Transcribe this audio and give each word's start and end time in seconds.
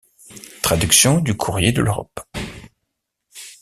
Traduction 0.63 1.19
du 1.19 1.37
Courrier 1.37 1.71
de 1.73 1.83
l’Europe. 1.83 2.21